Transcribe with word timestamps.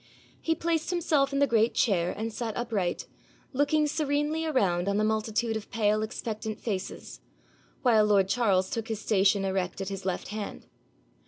He 0.41 0.55
placed 0.55 0.89
himself 0.89 1.31
in 1.31 1.37
the 1.37 1.45
great 1.45 1.75
chair, 1.75 2.11
and 2.11 2.33
sat 2.33 2.57
upright, 2.57 3.05
looking 3.53 3.85
serenely 3.85 4.47
around 4.47 4.89
on 4.89 4.97
the 4.97 5.03
multitude 5.03 5.55
of 5.55 5.69
pale 5.69 6.01
expectant 6.01 6.59
faces, 6.59 7.21
while 7.83 8.05
lord 8.05 8.27
Charles 8.27 8.71
took 8.71 8.87
his 8.87 8.99
station 8.99 9.45
erect 9.45 9.79
at 9.79 9.89
his 9.89 10.03
left 10.03 10.29
hand. 10.29 10.65